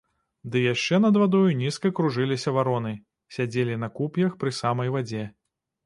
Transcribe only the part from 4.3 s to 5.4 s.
пры самай вадзе.